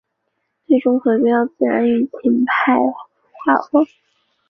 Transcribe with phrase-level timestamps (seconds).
[0.65, 2.73] 最终回归到自然的抒情派
[3.33, 3.85] 画风。